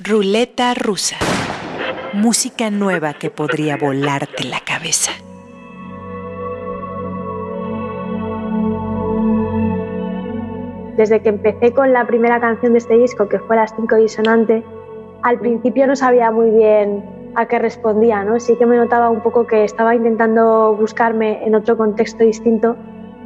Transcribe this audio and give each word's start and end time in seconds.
Ruleta 0.00 0.74
rusa. 0.74 1.14
Música 2.14 2.68
nueva 2.68 3.12
que 3.12 3.30
podría 3.30 3.76
volarte 3.76 4.42
la 4.42 4.58
cabeza. 4.58 5.12
Desde 10.96 11.22
que 11.22 11.28
empecé 11.28 11.72
con 11.72 11.92
la 11.92 12.08
primera 12.08 12.40
canción 12.40 12.72
de 12.72 12.78
este 12.78 12.98
disco, 12.98 13.28
que 13.28 13.38
fue 13.38 13.54
Las 13.54 13.72
Cinco 13.76 13.94
Disonante, 13.94 14.64
al 15.22 15.38
principio 15.38 15.86
no 15.86 15.94
sabía 15.94 16.32
muy 16.32 16.50
bien 16.50 17.04
a 17.36 17.46
qué 17.46 17.60
respondía, 17.60 18.24
¿no? 18.24 18.40
Sí 18.40 18.56
que 18.56 18.66
me 18.66 18.76
notaba 18.76 19.10
un 19.10 19.20
poco 19.20 19.46
que 19.46 19.62
estaba 19.62 19.94
intentando 19.94 20.74
buscarme 20.74 21.46
en 21.46 21.54
otro 21.54 21.76
contexto 21.76 22.24
distinto, 22.24 22.76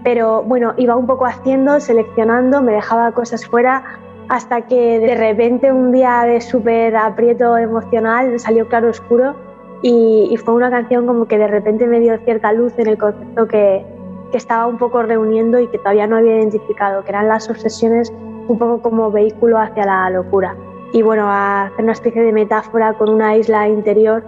pero 0.05 0.43
bueno, 0.43 0.75
iba 0.77 0.96
un 0.96 1.07
poco 1.07 1.25
haciendo, 1.25 1.80
seleccionando, 1.80 2.61
me 2.61 2.73
dejaba 2.73 3.12
cosas 3.12 3.46
fuera 3.46 4.00
hasta 4.29 4.63
que 4.63 4.99
de 5.01 5.15
repente 5.15 5.73
un 5.73 5.93
día 5.93 6.23
de 6.23 6.41
súper 6.41 6.97
aprieto 6.97 7.57
emocional 7.57 8.39
salió 8.39 8.69
Claro 8.69 8.91
Oscuro 8.91 9.35
y, 9.82 10.36
fue 10.45 10.55
una 10.55 10.71
canción 10.71 11.07
como 11.07 11.27
que 11.27 11.39
de 11.39 11.46
repente 11.46 11.86
me 11.86 12.00
dio 12.00 12.19
cierta 12.25 12.53
luz 12.53 12.72
en 12.79 12.89
el 12.89 12.99
concepto 12.99 13.46
que, 13.46 13.85
que 14.31 14.36
estaba 14.36 14.67
un 14.67 14.77
poco 14.77 15.03
reuniendo 15.03 15.59
y 15.61 15.69
que 15.69 15.79
todavía 15.79 16.07
no 16.07 16.17
había 16.17 16.36
identificado, 16.36 17.05
que 17.05 17.11
eran 17.11 17.29
las 17.29 17.49
obsesiones 17.49 18.13
un 18.49 18.59
poco 18.59 18.83
como 18.83 19.11
vehículo 19.11 19.59
hacia 19.59 19.86
la 19.86 20.11
locura. 20.11 20.57
Y 20.93 21.03
bueno, 21.03 21.27
hacer 21.31 21.85
una 21.85 21.93
especie 21.93 22.22
de 22.22 22.33
metáfora 22.33 22.95
con 22.95 23.08
una 23.11 23.36
isla 23.36 23.69
interior 23.69 24.25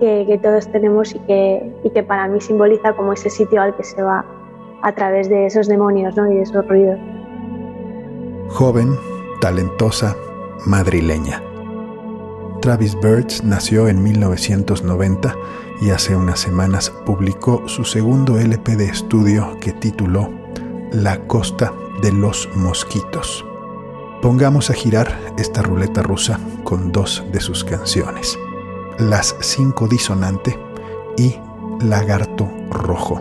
que, 0.00 0.24
que 0.26 0.38
todos 0.38 0.68
tenemos 0.68 1.14
y 1.14 1.18
que, 1.20 1.72
y 1.82 1.90
que 1.90 2.02
para 2.02 2.26
mí 2.28 2.40
simboliza 2.40 2.94
como 2.94 3.12
ese 3.12 3.30
sitio 3.30 3.60
al 3.60 3.76
que 3.76 3.84
se 3.84 4.02
va 4.02 4.24
a 4.82 4.92
través 4.92 5.28
de 5.28 5.46
esos 5.46 5.66
demonios 5.66 6.16
¿no? 6.16 6.30
y 6.30 6.36
de 6.36 6.42
esos 6.42 6.66
ruidos. 6.66 6.98
Joven, 8.48 8.96
talentosa, 9.44 10.16
madrileña. 10.64 11.42
Travis 12.62 12.98
Birds 13.02 13.44
nació 13.44 13.88
en 13.88 14.02
1990 14.02 15.36
y 15.82 15.90
hace 15.90 16.16
unas 16.16 16.40
semanas 16.40 16.88
publicó 17.04 17.68
su 17.68 17.84
segundo 17.84 18.38
LP 18.38 18.76
de 18.76 18.86
estudio 18.86 19.58
que 19.60 19.74
tituló 19.74 20.30
La 20.92 21.18
Costa 21.26 21.74
de 22.00 22.10
los 22.10 22.48
Mosquitos. 22.54 23.44
Pongamos 24.22 24.70
a 24.70 24.72
girar 24.72 25.14
esta 25.36 25.60
ruleta 25.60 26.00
rusa 26.00 26.40
con 26.62 26.90
dos 26.90 27.22
de 27.30 27.40
sus 27.40 27.64
canciones, 27.64 28.38
Las 28.98 29.36
Cinco 29.40 29.88
Disonante 29.88 30.58
y 31.18 31.36
Lagarto 31.84 32.50
Rojo. 32.70 33.20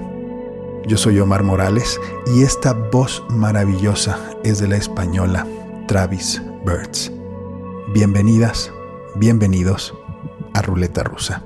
Yo 0.87 0.95
soy 0.95 1.19
Omar 1.19 1.43
Morales 1.43 1.99
y 2.33 2.43
esta 2.43 2.71
voz 2.71 3.25
maravillosa 3.27 4.17
es 4.45 4.59
de 4.59 4.69
la 4.69 4.77
española 4.77 5.45
Travis 5.87 6.41
Birds. 6.65 7.11
Bienvenidas, 7.93 8.71
bienvenidos 9.15 9.93
a 10.53 10.61
Ruleta 10.61 11.03
Rusa. 11.03 11.43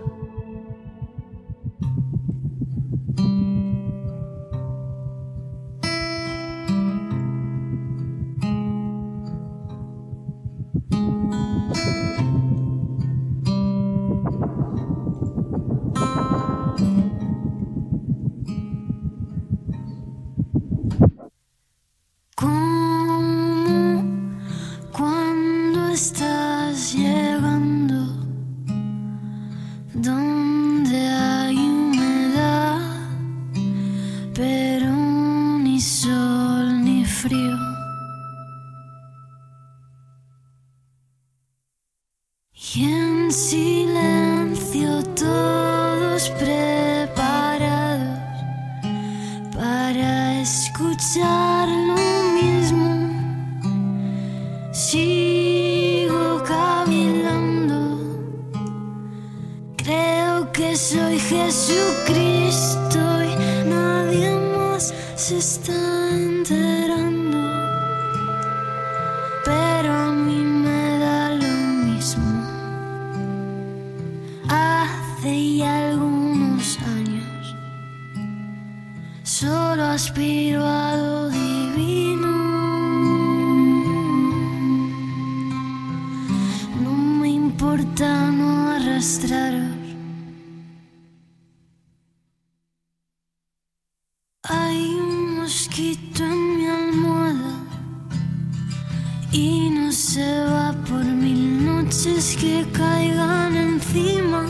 noches 101.87 102.35
que 102.35 102.65
caigan 102.73 103.55
encima. 103.55 104.45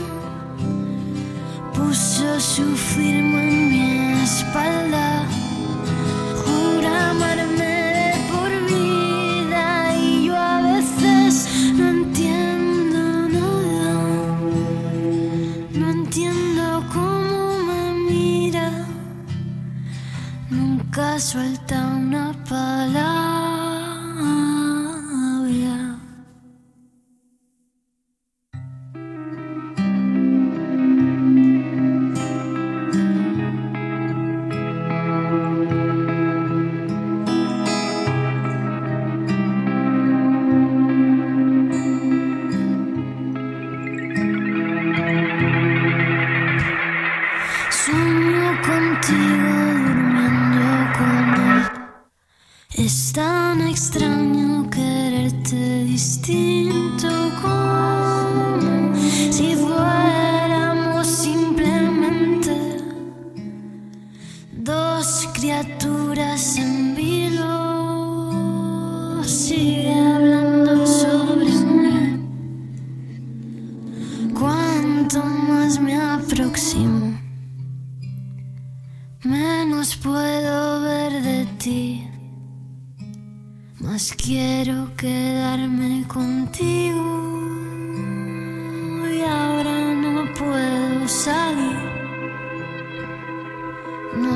Puso 1.72 2.40
su 2.40 2.64
firma 2.76 3.40
en 3.42 3.68
mi 3.70 4.22
espalda. 4.24 5.24
Jura 6.42 7.10
amarme 7.10 7.74
de 7.98 8.12
por 8.30 8.50
vida 8.66 9.96
y 9.96 10.26
yo 10.26 10.36
a 10.36 10.62
veces 10.62 11.48
no 11.74 11.88
entiendo 11.88 13.28
nada. 13.38 13.86
No 15.74 15.90
entiendo 15.90 16.84
cómo 16.92 17.40
me 17.68 18.10
mira. 18.10 18.68
Nunca 20.50 21.20
suelta 21.20 21.97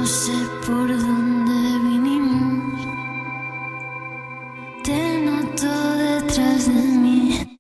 No 0.03 0.09
sé 0.09 0.33
por 0.67 0.89
dónde 0.89 1.79
vinimos. 1.79 2.81
Te 4.83 5.19
noto 5.19 5.73
detrás 5.97 6.67
de 6.67 6.83
mí. 7.03 7.59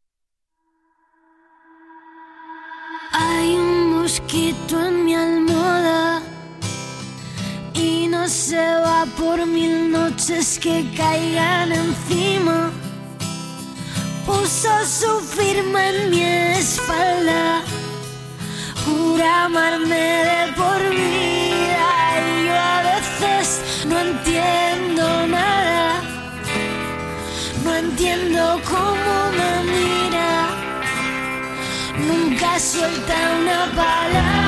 Hay 3.12 3.54
un 3.54 3.90
mosquito 3.92 4.84
en 4.84 5.04
mi 5.04 5.14
almohada 5.14 6.20
y 7.74 8.08
no 8.08 8.28
se 8.28 8.56
va 8.56 9.06
por 9.16 9.46
mil 9.46 9.92
noches 9.92 10.58
que 10.58 10.84
caigan 10.96 11.70
encima. 11.70 12.72
Puso 14.26 14.72
su 14.84 15.20
firma 15.20 15.90
en 15.90 16.10
mi 16.10 16.24
espalda. 16.24 17.62
Jura 18.84 19.44
amarme 19.44 20.24
de 20.24 20.41
entiendo 28.04 28.60
cómo 28.68 29.30
me 29.30 29.62
mira, 29.70 30.48
nunca 31.98 32.58
suelta 32.58 33.14
una 33.40 33.70
palabra. 33.76 34.41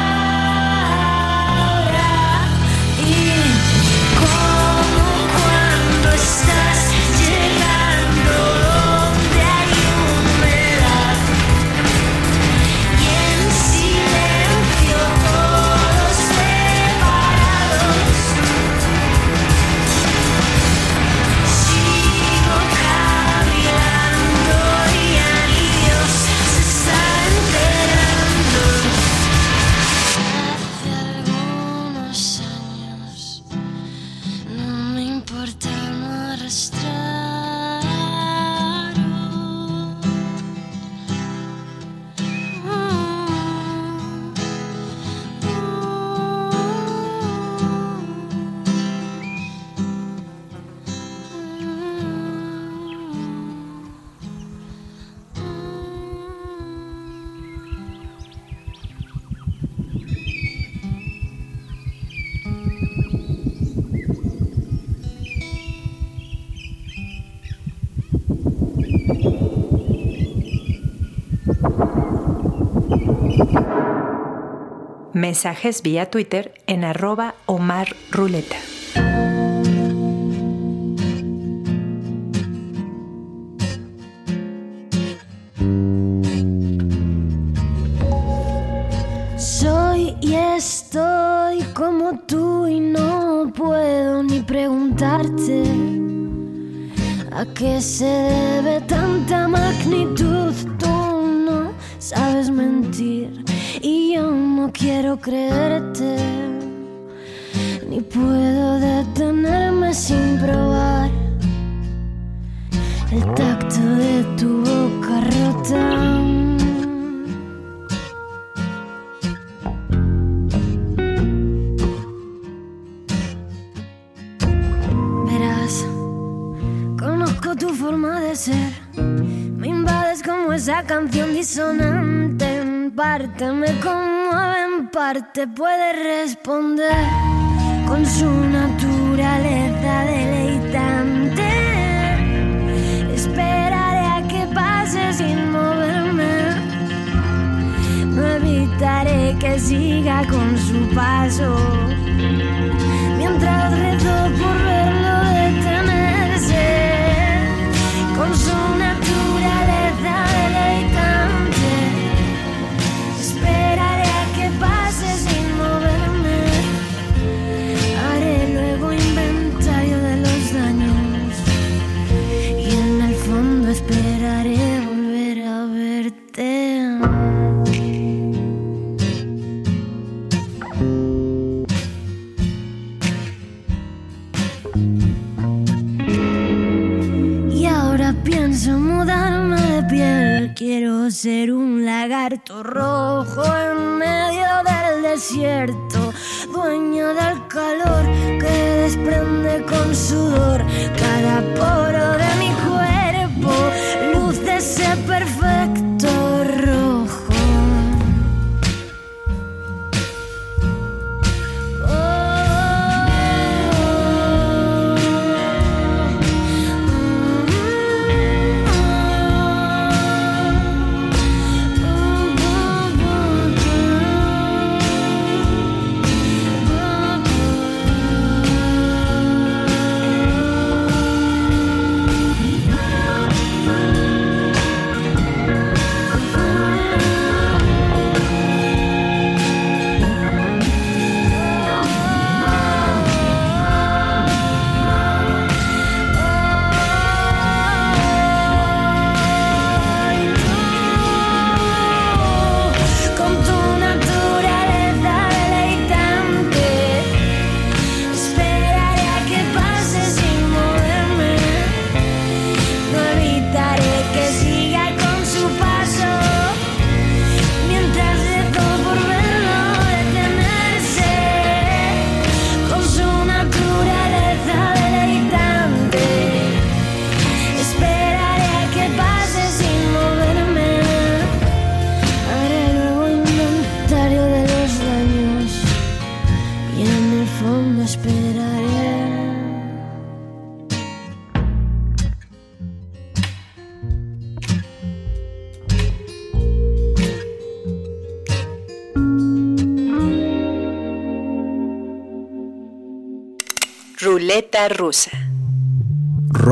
mensajes 75.14 75.82
vía 75.82 76.10
Twitter 76.10 76.52
en 76.66 76.84
arroba 76.84 77.34
Omar 77.46 77.96
Ruleta. 78.10 78.73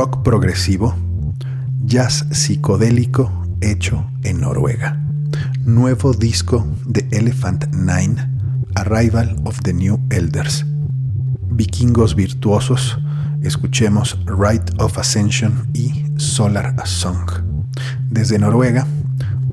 Rock 0.04 0.24
progresivo, 0.24 0.96
jazz 1.84 2.26
psicodélico 2.32 3.30
hecho 3.60 4.04
en 4.24 4.40
Noruega. 4.40 5.00
Nuevo 5.64 6.12
disco 6.12 6.66
de 6.84 7.06
Elephant 7.12 7.72
Nine, 7.72 8.16
Arrival 8.74 9.40
of 9.44 9.60
the 9.60 9.72
New 9.72 10.00
Elders. 10.10 10.66
Vikingos 11.52 12.16
virtuosos, 12.16 12.98
escuchemos 13.42 14.18
Rite 14.26 14.72
of 14.78 14.98
Ascension 14.98 15.68
y 15.72 16.04
Solar 16.16 16.74
Song. 16.84 17.30
Desde 18.10 18.40
Noruega, 18.40 18.84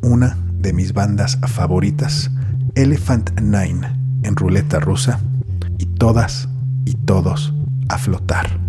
una 0.01 0.35
de 0.51 0.73
mis 0.73 0.93
bandas 0.93 1.37
favoritas, 1.45 2.31
Elephant 2.73 3.39
Nine 3.39 3.81
en 4.23 4.35
ruleta 4.35 4.79
rusa 4.79 5.19
y 5.77 5.85
todas 5.85 6.49
y 6.85 6.95
todos 6.95 7.53
a 7.87 7.99
flotar. 7.99 8.68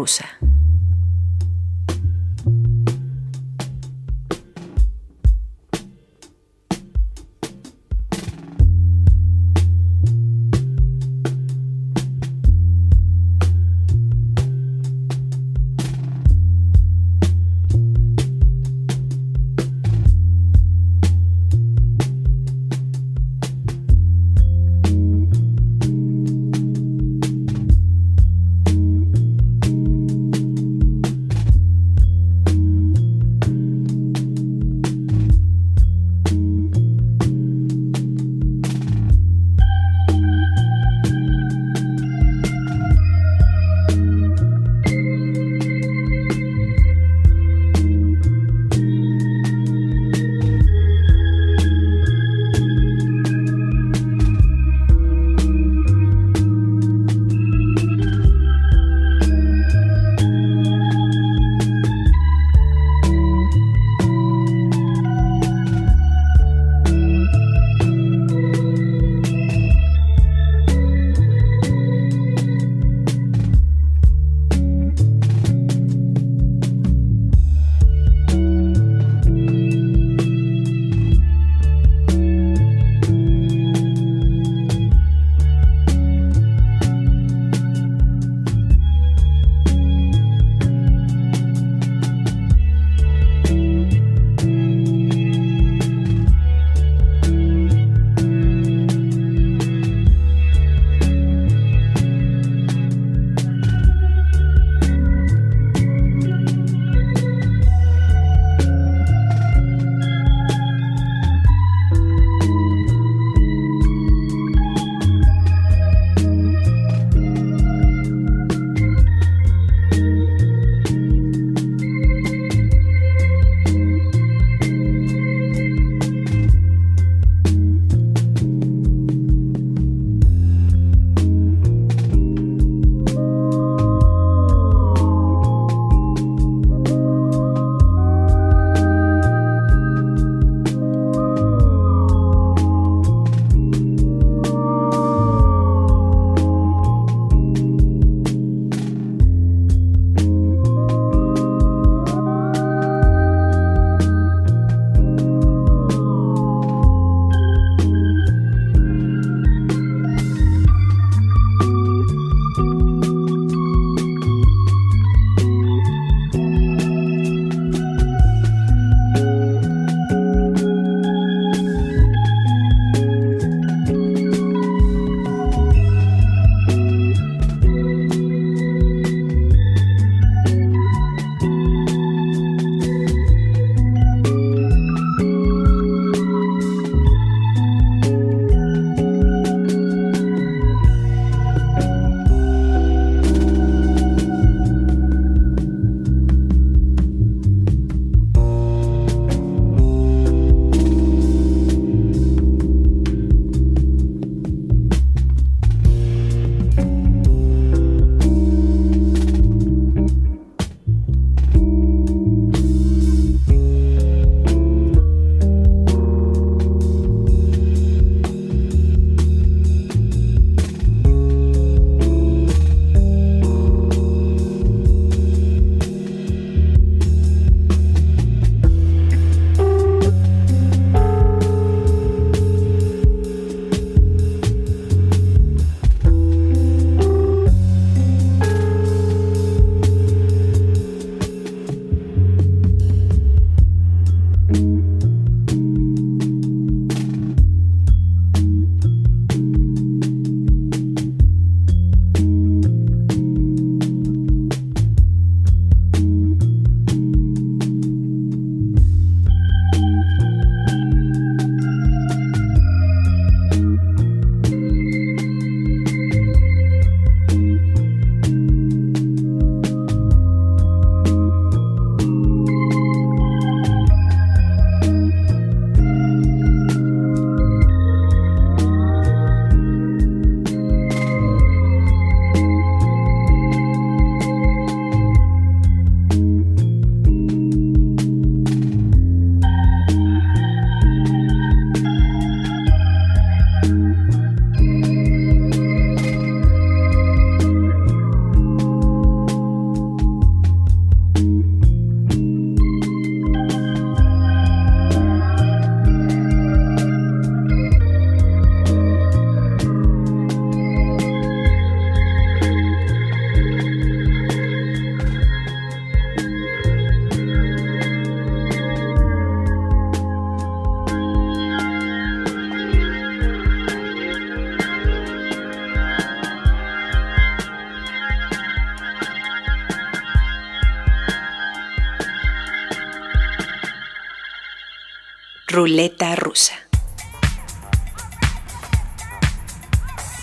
Rusa. 0.00 0.24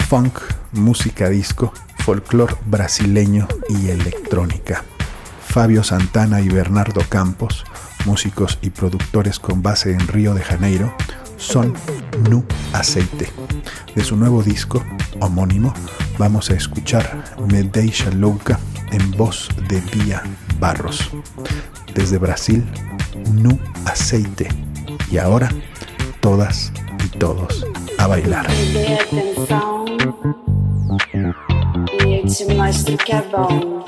funk, 0.07 0.39
música 0.71 1.27
disco, 1.27 1.73
folclore 1.99 2.55
brasileño 2.65 3.45
y 3.67 3.89
electrónica. 3.89 4.85
Fabio 5.45 5.83
Santana 5.83 6.39
y 6.39 6.47
Bernardo 6.47 7.01
Campos, 7.09 7.65
músicos 8.05 8.57
y 8.61 8.69
productores 8.69 9.37
con 9.37 9.61
base 9.61 9.91
en 9.91 10.07
Río 10.07 10.33
de 10.33 10.43
Janeiro, 10.43 10.95
son 11.35 11.73
Nu 12.29 12.45
Aceite. 12.71 13.29
De 13.95 14.03
su 14.05 14.15
nuevo 14.15 14.43
disco 14.43 14.81
homónimo 15.19 15.73
vamos 16.17 16.51
a 16.51 16.53
escuchar 16.53 17.25
Me 17.49 17.63
Deixa 17.63 18.09
Louca 18.11 18.59
en 18.91 19.11
voz 19.11 19.49
de 19.67 19.81
Vía 19.81 20.23
Barros. 20.57 21.11
Desde 21.93 22.17
Brasil, 22.17 22.65
Nu 23.33 23.59
Aceite. 23.83 24.47
Y 25.11 25.17
ahora, 25.17 25.51
todas 26.21 26.71
y 27.03 27.17
todos 27.17 27.65
a 27.97 28.07
bailar. 28.07 28.47
E 32.03 32.19
eu 32.19 32.25
te 32.25 32.53
mostro 32.53 32.97
que 32.97 33.11
é 33.11 33.21
bom. 33.21 33.83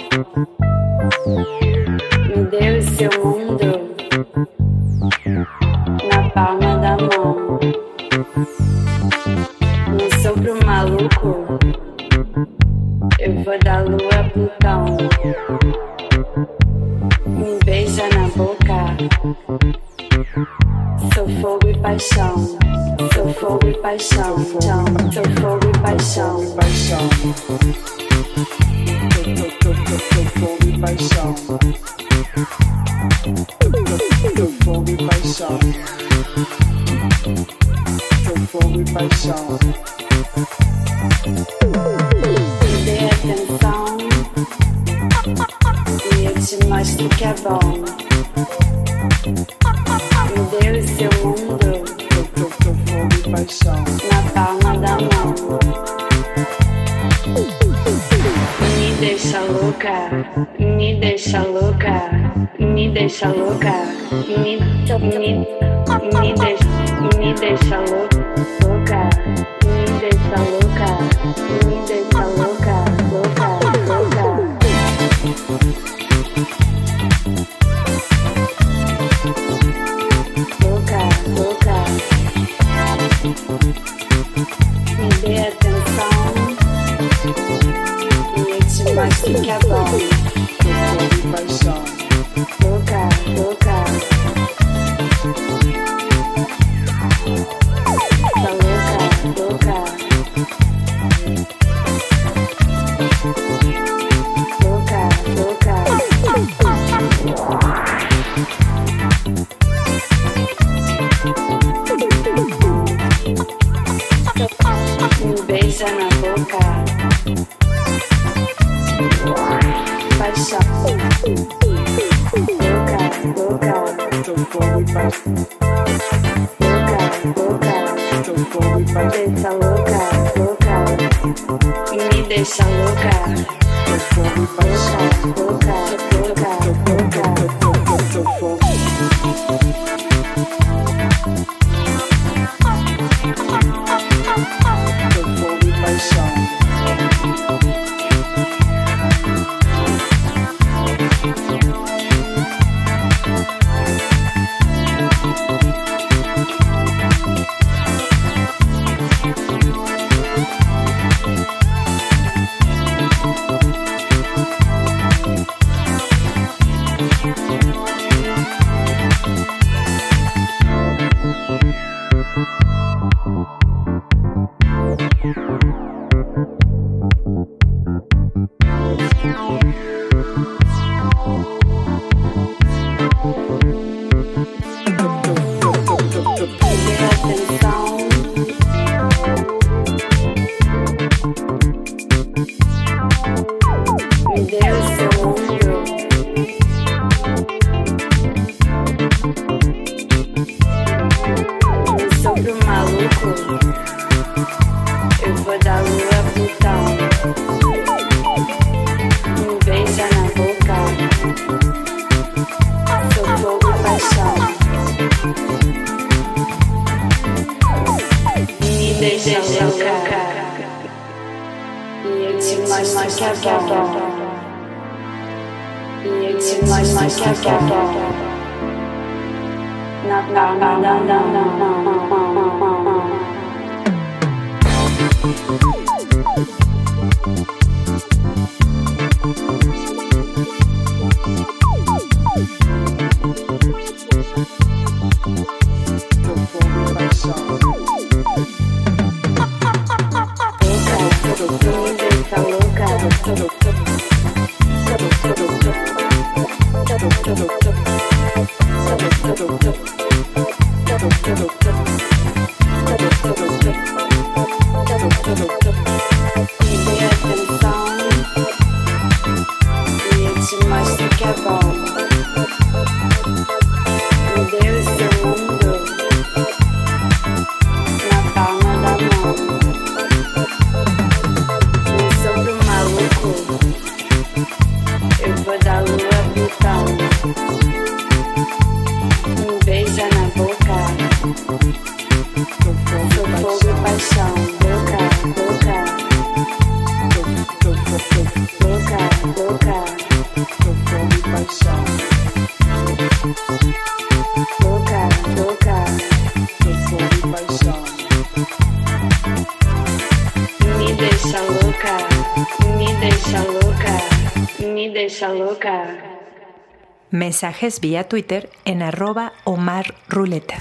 Mensajes 317.12 317.82
vía 317.82 318.08
Twitter 318.08 318.52
en 318.66 318.84
arroba 318.84 319.34
Omar 319.44 319.96
Ruleta. 320.08 320.58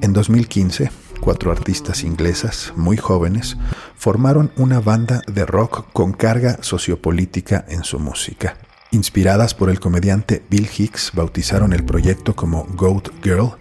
En 0.00 0.12
2015, 0.12 0.90
cuatro 1.20 1.52
artistas 1.52 2.02
inglesas 2.02 2.72
muy 2.74 2.96
jóvenes 2.96 3.56
formaron 3.94 4.50
una 4.56 4.80
banda 4.80 5.22
de 5.28 5.46
rock 5.46 5.86
con 5.92 6.12
carga 6.12 6.58
sociopolítica 6.62 7.64
en 7.68 7.84
su 7.84 8.00
música. 8.00 8.56
Inspiradas 8.90 9.54
por 9.54 9.70
el 9.70 9.78
comediante 9.78 10.42
Bill 10.50 10.68
Hicks, 10.76 11.12
bautizaron 11.14 11.72
el 11.72 11.84
proyecto 11.84 12.34
como 12.34 12.64
Goat 12.74 13.10
Girl 13.22 13.52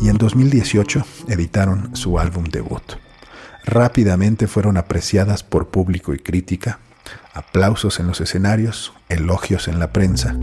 y 0.00 0.08
en 0.08 0.16
2018 0.16 1.04
editaron 1.28 1.94
su 1.94 2.18
álbum 2.18 2.44
debut. 2.44 2.94
Rápidamente 3.66 4.46
fueron 4.46 4.78
apreciadas 4.78 5.42
por 5.42 5.68
público 5.68 6.14
y 6.14 6.18
crítica, 6.18 6.78
aplausos 7.32 8.00
en 8.00 8.06
los 8.06 8.20
escenarios, 8.20 8.92
elogios 9.08 9.68
en 9.68 9.78
la 9.78 9.92
prensa, 9.92 10.36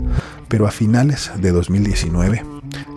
pero 0.48 0.66
a 0.66 0.70
finales 0.70 1.30
de 1.36 1.50
2019, 1.50 2.44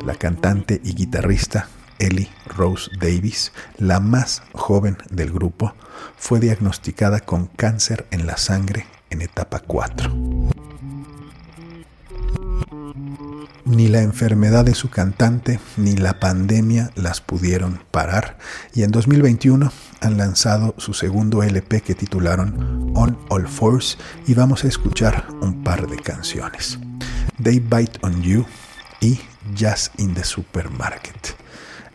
la 0.05 0.15
cantante 0.15 0.81
y 0.83 0.93
guitarrista 0.93 1.67
Ellie 1.99 2.29
Rose 2.47 2.91
Davis, 2.99 3.51
la 3.77 3.99
más 3.99 4.43
joven 4.53 4.97
del 5.09 5.31
grupo, 5.31 5.73
fue 6.17 6.39
diagnosticada 6.39 7.21
con 7.21 7.47
cáncer 7.47 8.05
en 8.11 8.27
la 8.27 8.37
sangre 8.37 8.85
en 9.09 9.21
etapa 9.21 9.59
4. 9.59 10.13
Ni 13.65 13.87
la 13.87 14.01
enfermedad 14.01 14.63
de 14.63 14.75
su 14.75 14.89
cantante 14.89 15.59
ni 15.77 15.95
la 15.95 16.19
pandemia 16.19 16.91
las 16.95 17.19
pudieron 17.19 17.81
parar 17.91 18.37
y 18.73 18.83
en 18.83 18.91
2021 18.91 19.71
han 20.05 20.17
lanzado 20.17 20.75
su 20.77 20.93
segundo 20.93 21.43
LP 21.43 21.81
que 21.81 21.95
titularon 21.95 22.93
On 22.95 23.17
All 23.29 23.47
Fours 23.47 23.97
y 24.27 24.33
vamos 24.33 24.63
a 24.63 24.67
escuchar 24.67 25.27
un 25.41 25.63
par 25.63 25.87
de 25.87 25.97
canciones. 25.97 26.79
They 27.41 27.59
Bite 27.59 27.99
on 28.01 28.21
You 28.21 28.45
y 29.01 29.19
Jazz 29.53 29.91
in 29.97 30.13
the 30.13 30.23
Supermarket. 30.23 31.35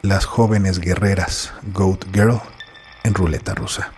Las 0.02 0.24
jóvenes 0.24 0.80
guerreras 0.80 1.52
Goat 1.72 2.04
Girl 2.12 2.40
en 3.04 3.14
ruleta 3.14 3.54
rusa. 3.54 3.92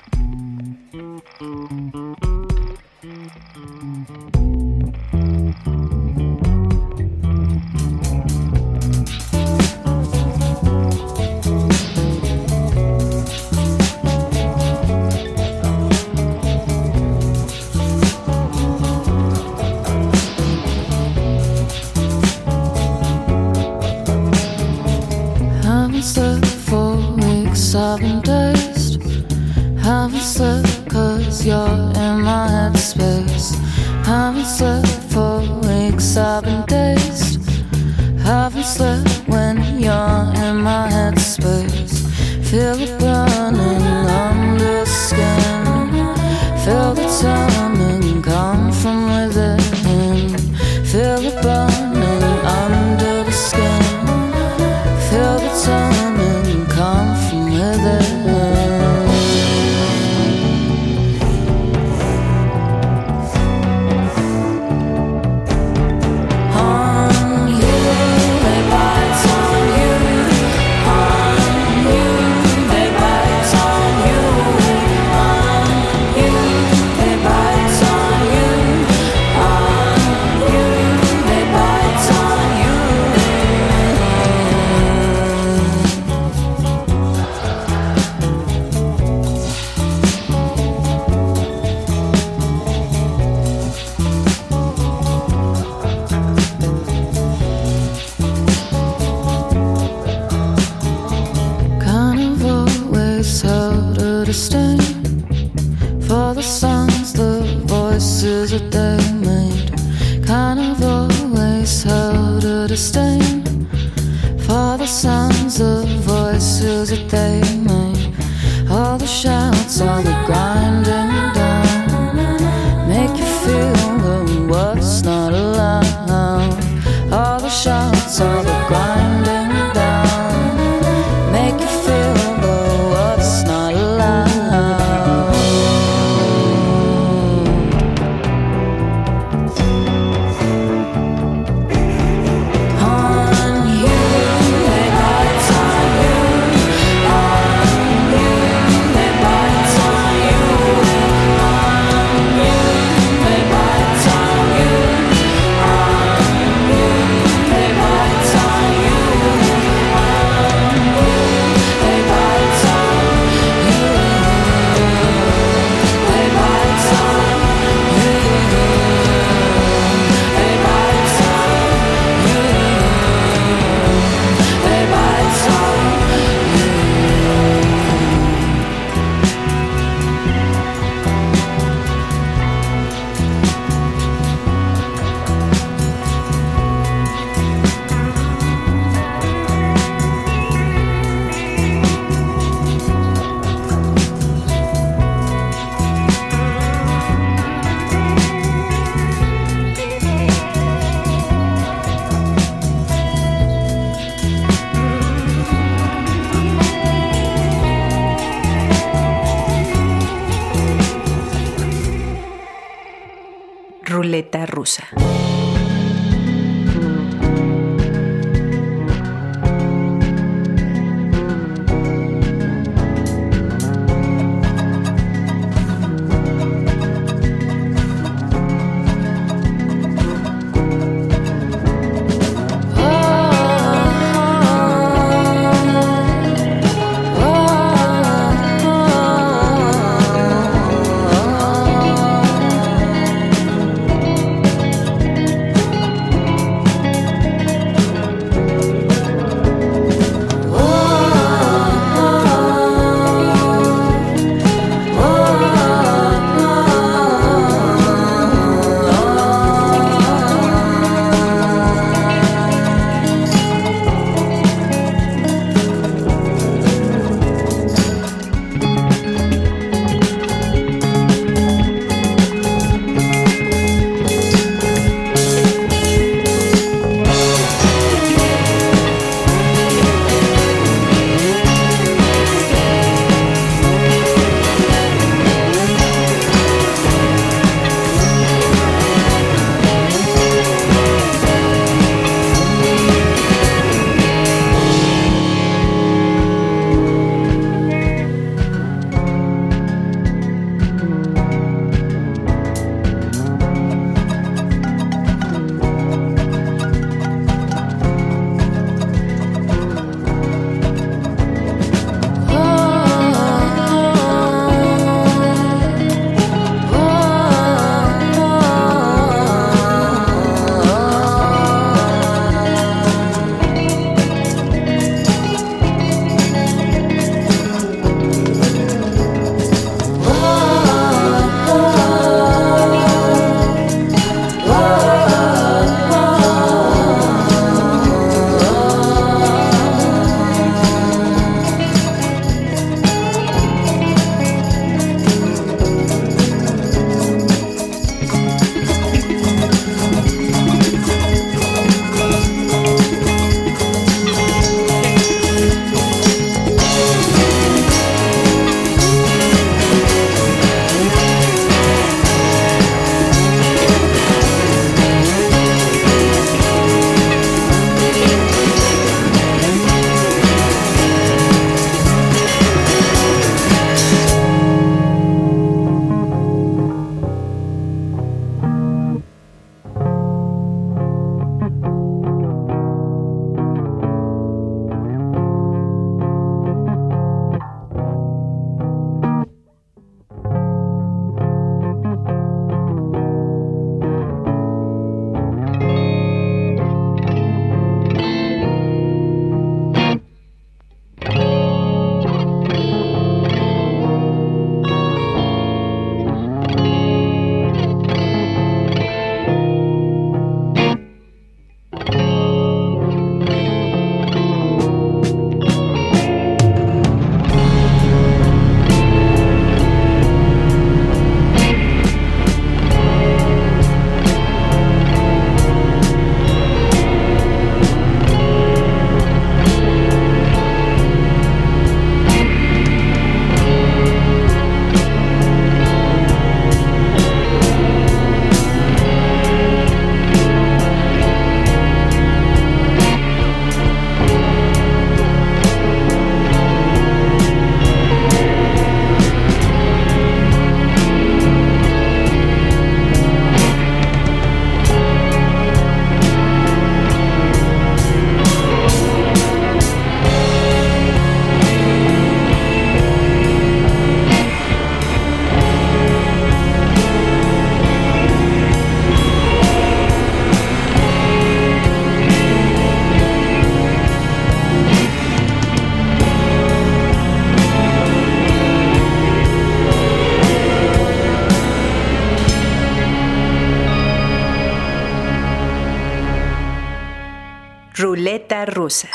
Ruleta 487.75 488.45
rusa. 488.45 488.89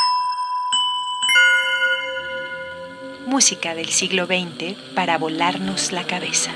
Música 3.25 3.73
del 3.73 3.87
siglo 3.87 4.27
XX 4.27 4.77
para 4.93 5.17
volarnos 5.17 5.91
la 5.91 6.05
cabeza. 6.05 6.51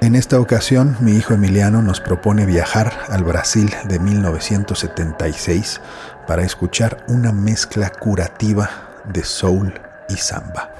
En 0.00 0.16
esta 0.16 0.40
ocasión, 0.40 0.96
mi 0.98 1.12
hijo 1.12 1.32
Emiliano 1.32 1.80
nos 1.80 2.00
propone 2.00 2.44
viajar 2.44 2.92
al 3.08 3.22
Brasil 3.22 3.72
de 3.84 4.00
1976 4.00 5.80
para 6.26 6.42
escuchar 6.42 7.04
una 7.06 7.30
mezcla 7.30 7.88
curativa 7.88 8.68
de 9.04 9.22
soul 9.22 9.72
y 10.08 10.16
samba. 10.16 10.72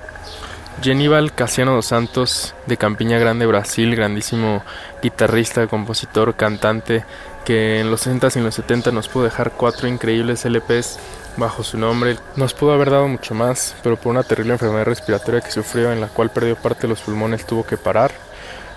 Geníbal 0.83 1.33
Casiano 1.33 1.75
dos 1.75 1.87
Santos 1.87 2.57
de 2.67 2.77
Campiña 2.77 3.19
Grande, 3.19 3.47
Brasil, 3.47 3.95
grandísimo 3.95 4.65
guitarrista, 5.01 5.69
compositor, 5.69 6.35
cantante, 6.35 7.05
que 7.45 7.81
en 7.81 7.91
los 7.91 8.07
60s 8.07 8.37
y 8.37 8.39
en 8.39 8.45
los 8.45 8.55
70 8.55 8.93
nos 8.93 9.09
pudo 9.09 9.25
dejar 9.25 9.53
cuatro 9.53 9.89
increíbles 9.89 10.45
LPs 10.45 10.99
bajo 11.37 11.63
su 11.63 11.79
nombre. 11.79 12.17
Nos 12.37 12.55
pudo 12.55 12.73
haber 12.73 12.91
dado 12.91 13.09
mucho 13.09 13.35
más, 13.35 13.75
pero 13.83 13.97
por 13.97 14.11
una 14.11 14.23
terrible 14.23 14.53
enfermedad 14.53 14.85
respiratoria 14.85 15.41
que 15.41 15.51
sufrió 15.51 15.93
en 15.93 16.01
la 16.01 16.09
cual 16.09 16.31
perdió 16.31 16.57
parte 16.57 16.83
de 16.83 16.89
los 16.89 17.01
pulmones 17.01 17.47
tuvo 17.47 17.65
que 17.65 17.77
parar. 17.77 18.13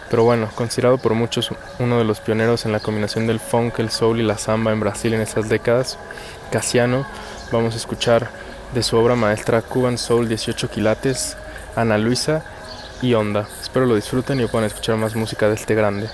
Pero 0.09 0.23
bueno, 0.23 0.49
considerado 0.55 0.97
por 0.97 1.13
muchos 1.13 1.51
uno 1.79 1.97
de 1.97 2.03
los 2.03 2.19
pioneros 2.19 2.65
en 2.65 2.71
la 2.71 2.79
combinación 2.79 3.27
del 3.27 3.39
funk, 3.39 3.79
el 3.79 3.89
soul 3.89 4.19
y 4.19 4.23
la 4.23 4.37
samba 4.37 4.71
en 4.71 4.79
Brasil 4.79 5.13
en 5.13 5.21
esas 5.21 5.49
décadas, 5.49 5.97
Casiano, 6.51 7.07
vamos 7.51 7.73
a 7.73 7.77
escuchar 7.77 8.29
de 8.73 8.83
su 8.83 8.97
obra 8.97 9.15
maestra 9.15 9.61
Cuban 9.61 9.97
Soul 9.97 10.27
18 10.27 10.69
quilates, 10.69 11.37
Ana 11.75 11.97
Luisa 11.97 12.43
y 13.01 13.13
Onda. 13.13 13.47
Espero 13.61 13.85
lo 13.85 13.95
disfruten 13.95 14.39
y 14.39 14.45
puedan 14.45 14.67
escuchar 14.67 14.95
más 14.97 15.15
música 15.15 15.47
de 15.47 15.55
este 15.55 15.75
grande. 15.75 16.07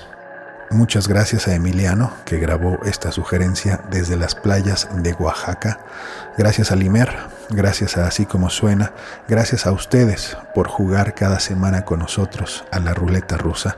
Muchas 0.72 1.06
gracias 1.06 1.48
a 1.48 1.54
Emiliano 1.54 2.14
que 2.24 2.38
grabó 2.38 2.78
esta 2.86 3.12
sugerencia 3.12 3.82
desde 3.90 4.16
las 4.16 4.34
playas 4.34 4.88
de 4.94 5.12
Oaxaca. 5.12 5.80
Gracias 6.38 6.72
a 6.72 6.76
Limer, 6.76 7.10
gracias 7.50 7.98
a 7.98 8.06
Así 8.06 8.24
como 8.24 8.48
suena, 8.48 8.92
gracias 9.28 9.66
a 9.66 9.72
ustedes 9.72 10.38
por 10.54 10.68
jugar 10.68 11.14
cada 11.14 11.40
semana 11.40 11.84
con 11.84 11.98
nosotros 11.98 12.64
a 12.70 12.80
la 12.80 12.94
ruleta 12.94 13.36
rusa. 13.36 13.76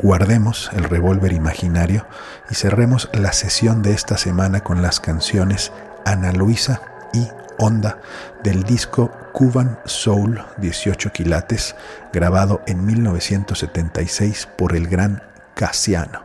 Guardemos 0.00 0.70
el 0.72 0.82
revólver 0.82 1.32
imaginario 1.32 2.04
y 2.50 2.56
cerremos 2.56 3.08
la 3.12 3.32
sesión 3.32 3.82
de 3.82 3.92
esta 3.92 4.18
semana 4.18 4.60
con 4.60 4.82
las 4.82 4.98
canciones 4.98 5.70
Ana 6.04 6.32
Luisa 6.32 6.80
y 7.12 7.28
Onda 7.58 7.98
del 8.42 8.64
disco 8.64 9.12
Cuban 9.32 9.78
Soul 9.84 10.44
18 10.56 11.12
quilates, 11.12 11.76
grabado 12.12 12.60
en 12.66 12.84
1976 12.84 14.48
por 14.56 14.74
el 14.74 14.88
gran 14.88 15.22
Casiano. 15.54 16.24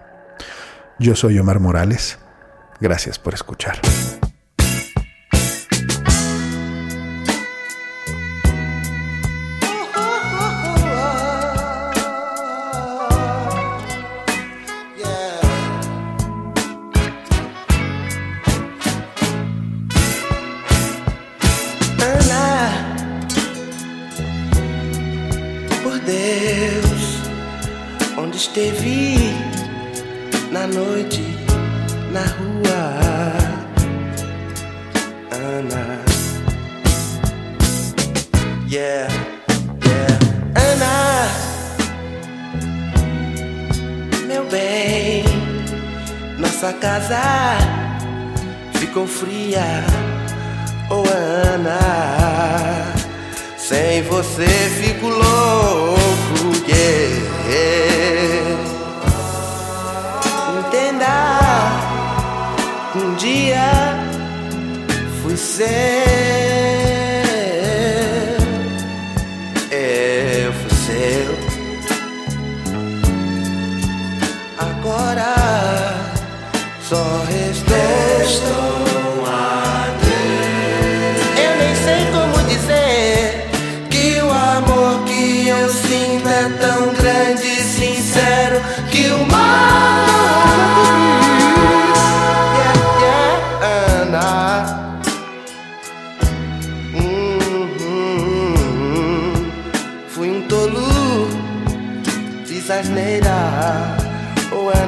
Yo 1.00 1.16
soy 1.16 1.40
Omar 1.40 1.60
Morales. 1.60 2.20
Gracias 2.80 3.20
por 3.20 3.34
escuchar. 3.34 3.80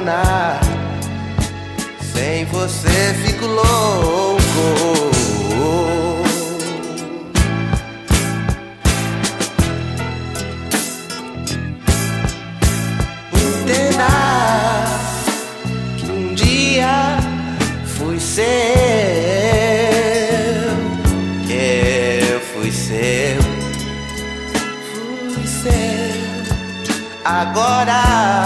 enganar. 0.02 0.60
Sem 2.12 2.44
você 2.46 3.14
fico 3.24 3.46
louco. 3.46 4.40
Entenda 13.34 14.08
que 15.96 16.10
um 16.10 16.34
dia 16.34 17.18
fui 17.86 18.18
seu, 18.20 18.42
que 21.46 22.32
eu 22.32 22.40
fui 22.40 22.70
seu, 22.72 23.42
fui 24.92 25.46
seu. 25.46 25.72
Agora. 27.24 28.41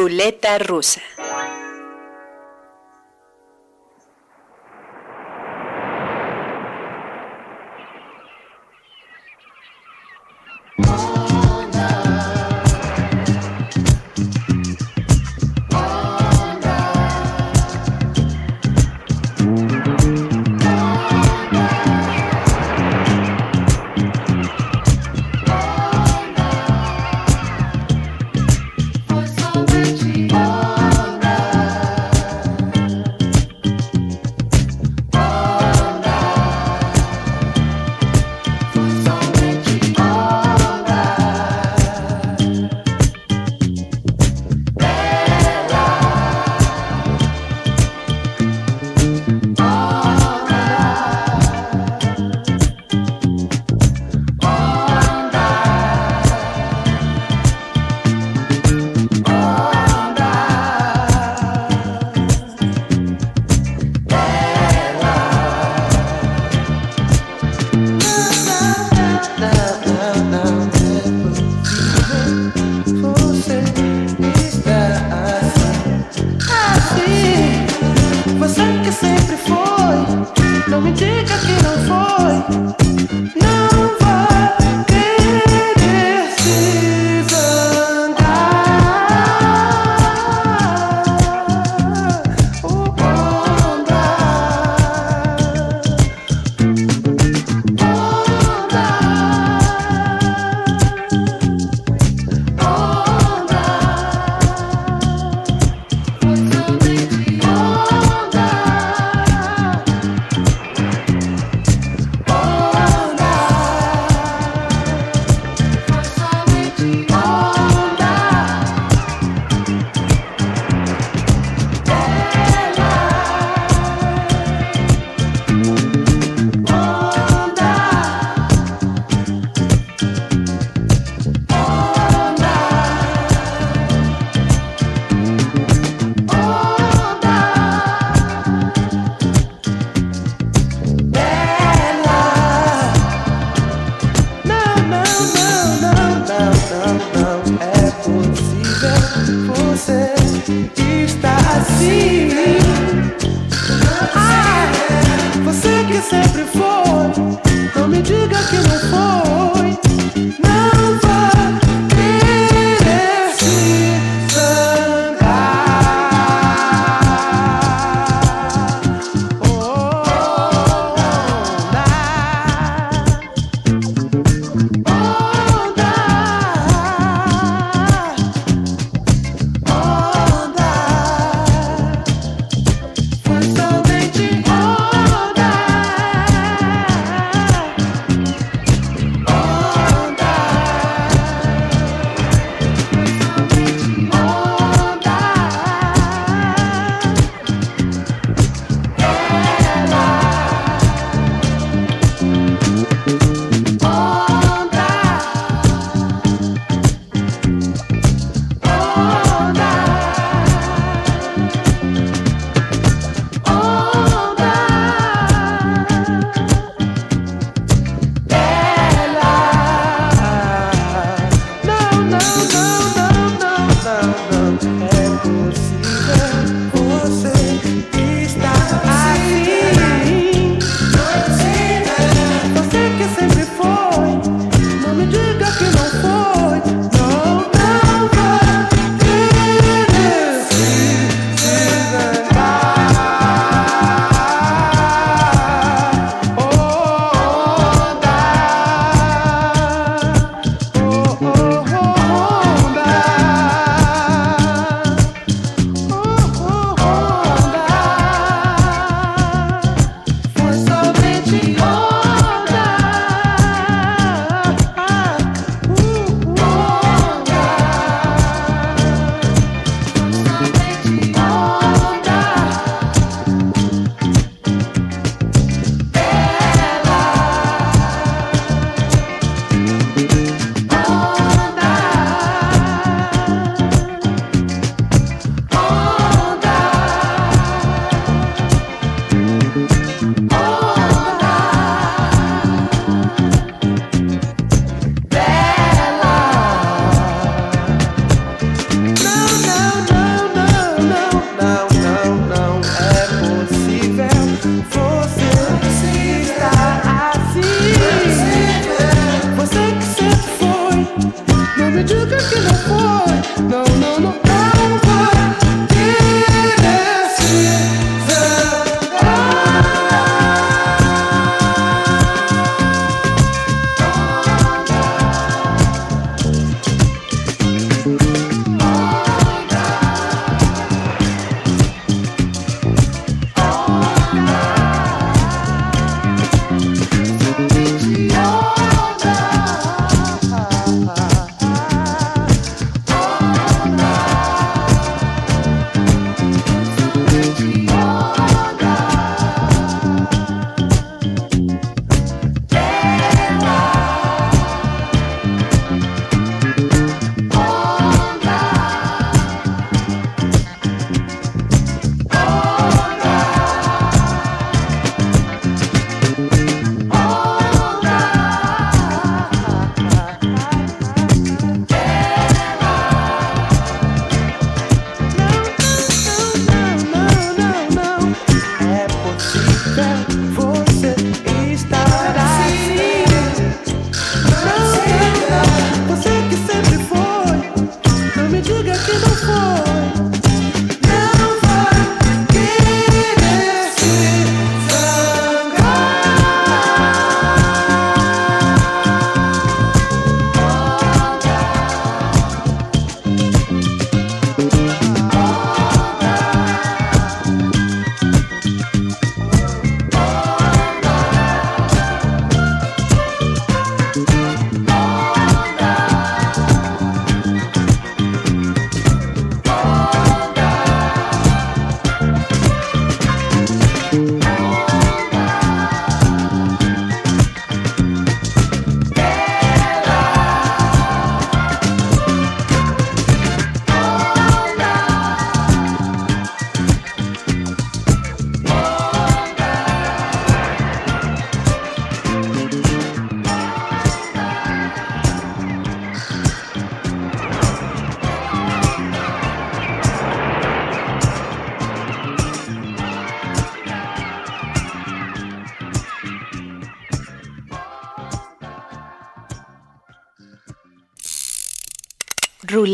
Ruleta 0.00 0.56
rusa. 0.58 1.02
me 80.90 80.96
diga 80.96 81.38
que 81.38 81.62
não 81.62 81.76
foi. 81.86 82.89